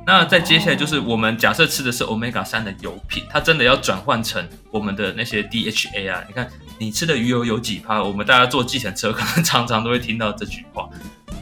[0.09, 6.25] 那再接下来就是我们假设吃的是 Omega 三的油品，它真的要转换成我们的那些 DHA 啊。
[6.27, 8.03] 你看你吃的鱼油有几趴？
[8.03, 10.89] 我们大家坐计程车可能常常都会听到这句话。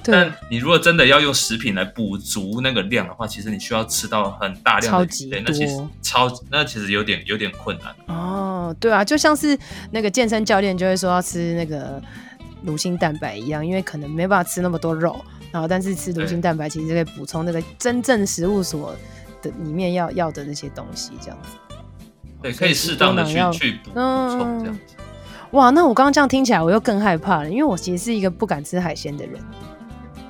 [0.03, 7.95] 但你如果真的要用食品来补足那个量的话，其实你需要吃到很大量的鱼类，那其实超那其实有点有点困难。
[8.09, 9.57] 哦，对啊，就像是
[9.93, 12.03] 那个健身教练就会说要吃那个
[12.65, 15.25] 乳清蛋白一样，因为可能没办法吃那么多肉。
[15.57, 18.95] 然后，但是吃乳清蛋白其实可以补充那个真正食物所
[19.41, 21.57] 的里面要要的那些东西，这样子。
[22.43, 24.95] 对，可以适当的去去补充这样子。
[25.53, 29.41] 哇，那我刚刚这样听起来，我又更害怕了，因为我其实是一个不敢吃海鲜的人。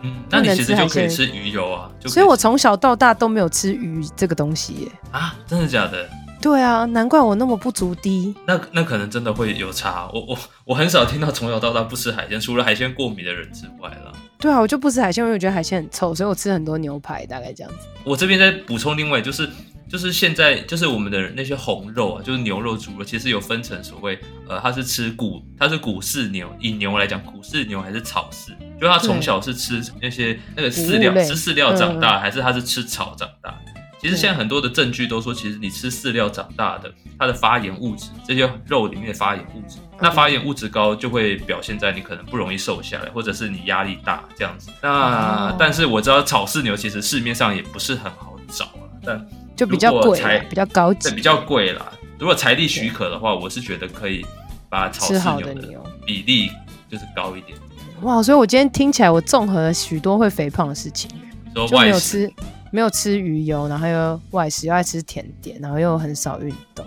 [0.02, 1.90] 嗯，那你其实就可以吃鱼油啊。
[2.04, 4.92] 所以我从小到大都没有吃鱼这个东西耶。
[5.10, 6.08] 啊，真的假的？
[6.40, 8.32] 对啊，难怪我那么不足低。
[8.46, 10.08] 那那可能真的会有差。
[10.14, 14.12] 我我我很少听到从小到大不吃海鲜，除了海鲜过敏的人之外了。
[14.38, 17.88] 对啊，我就不吃海鲜，因为我觉得海鲜很臭，所以我吃很多牛排，大概这样子。
[18.04, 19.48] 我这边再补充另外就是，
[19.88, 24.18] 就是现在就是我们的那些红肉啊，就是牛肉、猪肉，其实有分成所谓
[24.48, 28.50] 呃，它是吃谷，它是谷饲牛，以牛来讲，谷饲牛还是草饲？
[28.80, 33.58] 就它从小是吃那些那个饲料，吃饲料长大，嗯、还是它是吃草长大？
[34.06, 36.88] 其实现在很多的证据都说，其实你吃饲料长大的，
[37.18, 44.70] 它的发炎物质，这些肉里面的发炎物质，那发炎物质高就会表现在你可能不容易瘦下来，或者是你压力大这样子。
[44.80, 51.92] 那但是我知道草饲牛其实市面上也不是很好找啊，但就比较贵，比较高级，比较贵啦。
[52.16, 54.24] 如果财力许可的话，我是觉得可以
[54.68, 55.60] 把草饲牛的
[56.06, 56.48] 比例
[56.88, 57.58] 就是高一点。
[58.02, 61.10] 哇，所以我今天听起来我综合了许多会肥胖的事情，
[61.52, 62.32] 就没有吃。
[62.70, 66.84] 没有吃鱼油，然后又外食，又爱吃甜点，然后又很少运动，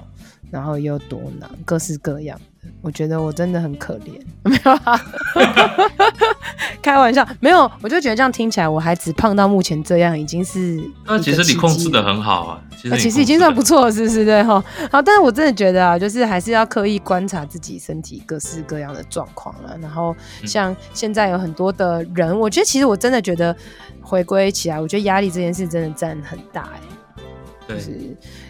[0.52, 2.40] 然后又多囊，各式各样。
[2.82, 5.02] 我觉得我真的很可怜， 没有啊，
[6.82, 7.70] 开玩笑，没有。
[7.82, 14.24] 我就觉得这样听起来，我还只胖到目前这样，已经是那其实你控制的很好啊，其实其实已经算不错了，是不是？
[14.24, 14.64] 对哈。
[14.92, 19.78] 好，但是我真的觉得啊，就是还是要刻意观察自己身体各式各样的状况了。
[19.82, 23.56] 然后像现在有很多的人，嗯、我觉得其实我真的觉得。
[24.02, 26.70] 回归起来，我觉得压力这件事真的占很大
[27.70, 27.92] 就是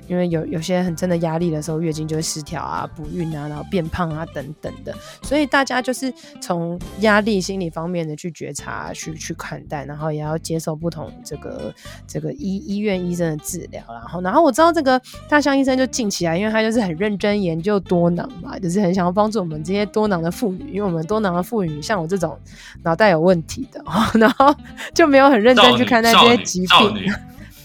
[0.07, 11.73] 因为有有些很真的压力的时候，月经就会失调啊、不孕啊，然后变胖啊等等的，所以大家就是从压力心理方面的去觉察、去去看待，然后也要接受不同这个
[12.07, 22.39] 这个医医院医生的治疗，然后然后我知道这个大象医生就近起来，因为他就是很认真研究多囊嘛，就是很想要帮助我们这些多囊的妇女，因为我们多囊的妇女像我这种
[22.83, 23.83] 脑袋有问题的，
[24.19, 24.55] 然后
[24.93, 27.13] 就没有很认真去看待这些疾病。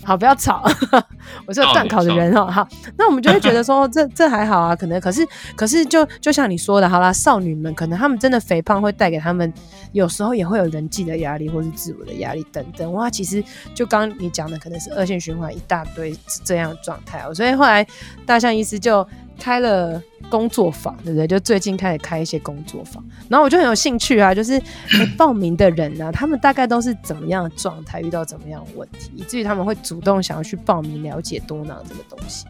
[0.05, 0.62] 好，不要吵，
[1.46, 2.46] 我是有断考的人哦。
[2.46, 5.26] 好，那我们就会觉得说，这这还好啊，可能可是
[5.57, 9.52] 可是就就像你说的，好啦，少女们可能她们真的肥胖会带给她们，
[9.92, 12.92] 有时候也会有人际的压力或是自我的压力等等。
[12.92, 13.42] 哇，其实
[13.74, 17.34] 就刚刚你讲的，可能是恶性循环一大堆这样的状态哦。
[17.34, 17.86] 所以后来
[18.26, 19.07] 大象医师就
[19.39, 20.03] 开了。
[20.30, 21.26] 工作坊，对不对？
[21.28, 32.47] 就最近开始开一些工作坊，然后我就很有兴趣啊，就是、欸、报名的人呢、啊，他们大概都是怎么样的状态，遇到怎么样的问题，以至于他们会主动想要去报名了解多囊这个东西。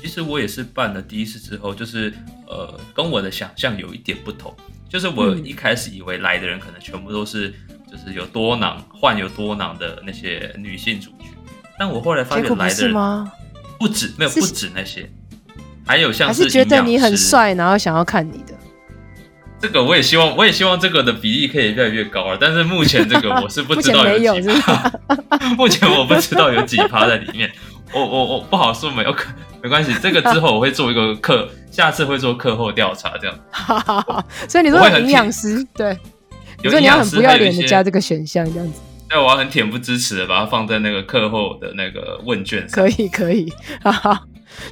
[0.00, 2.12] 其实我也是办了第一次之后，就是
[2.48, 4.52] 呃，跟我的想象有一点不同，
[4.88, 7.50] 就是我一开始以为来的人可能全部都是
[7.88, 11.30] 就是有多囊患有多囊的那些女性族群，
[11.78, 12.94] 但我后来发现来的人
[13.78, 15.08] 不止，没有不止那些。
[15.86, 18.54] 还有像是，是觉得你很帅，然后想要看你的。
[19.60, 22.36] 这个我也希望，我也希望这个的比例可以越来越高啊！
[22.40, 24.92] 但是目前这个 我是不知道有几趴，
[25.56, 27.50] 目前我不知道有几趴在里面。
[27.94, 29.30] 我我我不好说，没有可
[29.62, 29.94] 没关系。
[30.02, 33.38] 这个之后我会做一个课，下次会做课后调查这样。
[33.50, 35.96] 好好好，所以你说营养师对，
[36.64, 38.80] 你说你要很不要脸的加这个选项这样子。
[39.08, 42.70] 对，我要很恬不知耻的把它放在那个课后的那个问卷上。
[42.70, 43.52] 可以可以，
[43.82, 44.18] 好好。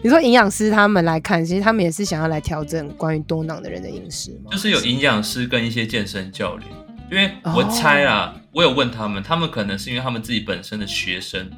[0.03, 4.51] 你说营养师他们来看，其实他们也是想要来调整关于多囊的人的饮食吗？
[4.51, 6.71] 就是有营养师跟一些健身教练，
[7.11, 11.51] 因为我猜啊，哦、我有问他们，他们可能是因为他们自己本身的学生，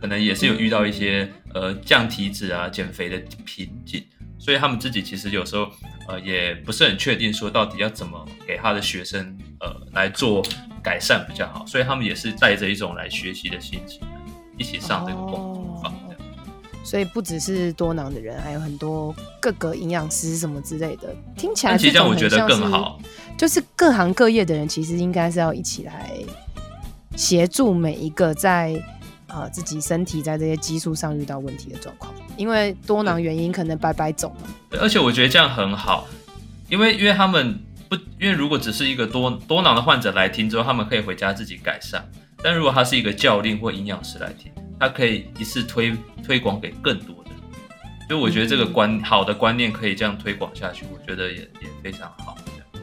[0.00, 4.04] 可能也是有遇到一些、嗯、呃降体脂啊、减肥的瓶颈，
[4.38, 5.68] 所以他们自己其实有时候
[6.08, 10.44] 呃也不是很确定说到底要怎么给他的学生呃来做
[10.82, 14.00] 改善比较好，所以他们也是带着一种来学习的心情，
[14.58, 15.92] 一起上这个工作坊。
[15.92, 16.05] 哦
[16.86, 23.00] 所以不只是多囊的人，还有很多各个营养师什么之类的，听起来其实这样我觉得更好。
[23.36, 26.12] 就是各行各业的人，其实应该是要一起来
[27.16, 28.80] 协助每一个在
[29.26, 34.48] 啊、呃、自己身体在这些激素上遇到问题的状况，因为多囊原因可能百百种嘛。
[34.80, 36.06] 而且我觉得这样很好，
[36.68, 37.58] 因为因为他们
[37.88, 42.08] 不，因为如果只是一个多多囊的患者来听之后，他们可以回家自己改善。
[42.44, 47.40] 但如果他是一个教练或营养师来听，他可以一次推推广给更多的人，
[48.08, 52.36] 所以我觉得这个观好的观念可以这样推广下去，我觉得也也非常好，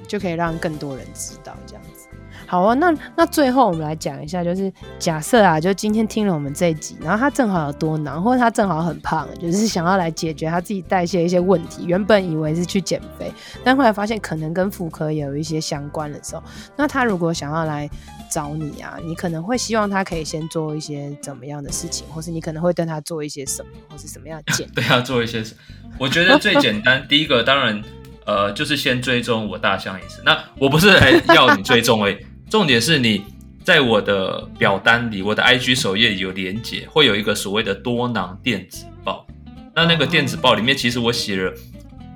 [0.08, 2.08] 就可以让更多人知道这样子。
[2.46, 13.32] 好啊，那那最后我们来讲一下，就是假设啊，就今天听了我们这一集，然后他正好有多囊，或者他正好很胖，就是想要来解决他自己代谢一些问题，原本以为是去减肥，
[13.64, 16.44] 但后来发现可能跟妇科也有一些相关的时候，
[16.76, 17.90] 那他如果想要来。
[18.34, 24.72] 找你啊，你可能会希望他可以先做一些怎么样的事情，或是你可能会对他做一些什么，或是什么样的建议？
[24.74, 25.96] 对啊做一些什么？
[26.00, 27.80] 我觉得最简单，第一个当然，
[28.26, 30.24] 呃，就是先追踪我大象一次。
[30.26, 33.24] 那我不是来要你追踪诶， 重点是你
[33.64, 39.28] 在我的表单里，我的 IG 首页有连接，会有一个所谓的多囊电子报。
[39.76, 41.54] 那那个电子报里面，其实我写了，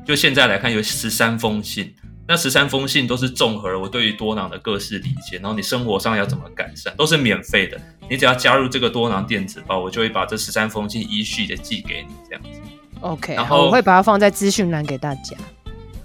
[0.03, 1.93] 就现在来看有十三封信。
[2.27, 7.79] 那十三封信都是综合了我对于多囊的各式理解，然后你生活上要怎么改善，都是免费的。
[8.09, 12.59] 你只要加入这个多囊电子包，我就会把这十三封信依序的寄给你，这样子。
[12.99, 15.37] OK，然后我会把它放在资讯栏给大家。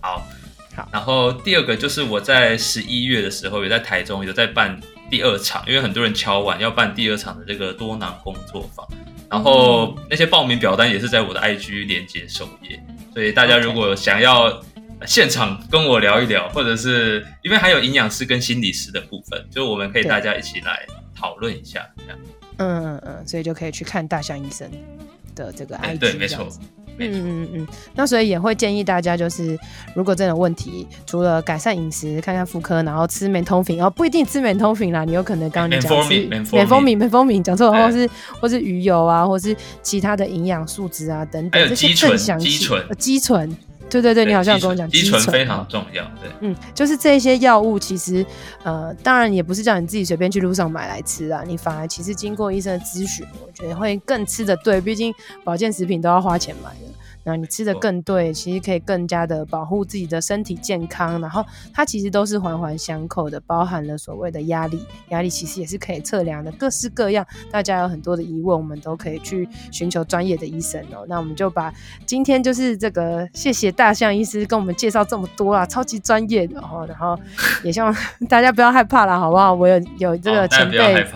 [0.00, 0.22] 好，
[0.76, 0.88] 好。
[0.92, 8.86] 然后第二个就是我在十一月的时候，也在台中有在办第二场，因为很多人敲完要办第二场的这个多囊工作坊，
[9.28, 12.80] 然后那些报名表单也是在我的 IG 连接首页，
[13.12, 14.62] 所以大家如果想要。
[15.06, 22.18] 现场跟我聊一聊，或者是因为还有营养师跟心理师的部分，就我们可以大家一起来讨论一下，这样。
[22.58, 24.70] 嗯嗯嗯，所以就可以去看大象医生
[25.34, 26.46] 的这个 IG，对，没错。
[26.98, 29.58] 嗯嗯嗯，那所以也会建议大家，就是
[29.94, 38.08] 如果真的有问题，除了改善饮食，看看妇科，然后吃美通品，哦，不一定吃美通品啦，你有可能刚刚你讲是 美蜂蜜，美蜂蜜讲错了，或是
[38.42, 43.56] 或是鱼油啊，或是其他的营养素质啊等等，还有肌醇，肌醇，肌醇。
[44.00, 46.02] 对对对，你好像跟我讲，肌醇非常重要。
[46.20, 48.24] 对，嗯，就是这些药物，其实
[48.62, 55.14] 呃，当然也不是叫你自己随便去路上买来吃啊，你反而其实经过医生的咨询，我觉得会更吃的对，毕竟
[55.44, 56.92] 保健食品都要花钱买的。
[57.24, 61.20] 那你吃的更对，其实可以更加的保护自己的身体健康。
[61.20, 67.24] 然后它其实都是环环相扣的，包含了所谓的压力，压力其实也是可以测量的，各式各样。
[67.50, 71.06] 大家有很多的疑问，我们都可以去寻求专业的医生哦。
[71.08, 71.72] 那我们就把
[72.04, 76.84] 今天就是这个，谢谢大象医师跟我们介绍这么多啊，超级专业的哦。
[76.88, 77.16] 然后
[77.62, 77.94] 也希望
[78.28, 79.54] 大家不要害怕了，好不好？
[79.54, 81.06] 我有有这个前辈，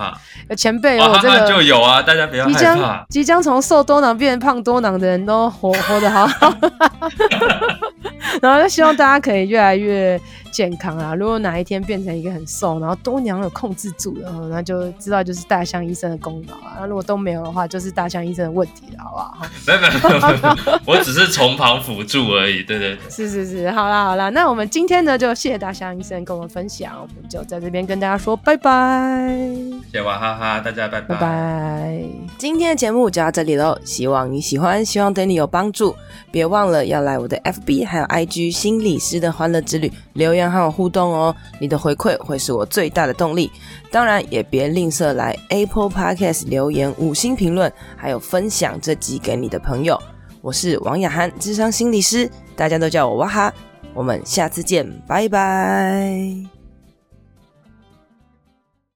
[0.48, 2.59] 有前辈，我这个就有啊，大家不要害怕。
[2.59, 5.95] 即将即将从瘦多囊变胖多囊的人都活活。
[5.97, 6.26] 说的，好，
[8.42, 10.20] 然后就希望大家可以越来越
[10.50, 11.14] 健康啊！
[11.14, 16.78] 如果哪一天变成一个很瘦，然后多娘有控制住了，那就知道就是大象医生的功劳啊！
[16.80, 19.46] 那如果都没有的话，就是大象医生的问题了，好不好？
[19.66, 22.62] 没有没有没有，我只是从旁辅助而已。
[22.62, 29.28] 对对对，是是是，好啦好啦，那我们今天呢，就谢谢大象医生跟我们分享，我们就在这边跟大家说拜拜，
[29.90, 32.00] 谢谢娃哈哈，大家拜拜拜拜。
[32.38, 35.94] 今天的节目就到这里喽，希望你喜欢，希望对你有帮助，
[36.30, 43.50] 别忘了要来我的 FB 还有 IG 心理师的欢乐之旅留言和我互动哦，你的回馈会是我最大的动力。
[43.90, 50.00] 当然也别吝啬来 Apple Podcast 留言五星评论，还有分享这集给你的朋友。
[50.40, 53.52] 我是王雅涵，智商心理师，大家都叫我哇哈。
[53.92, 56.55] 我们下次见，拜拜。